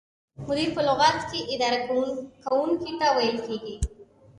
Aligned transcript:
مدیر 0.47 0.69
په 0.75 0.81
لغت 0.87 1.19
کې 1.29 1.39
اداره 1.53 1.79
کوونکي 2.43 2.91
ته 2.99 3.07
ویل 3.15 3.37
کیږي. 3.47 3.75